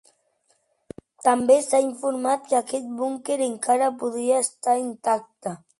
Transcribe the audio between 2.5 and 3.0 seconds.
que aquest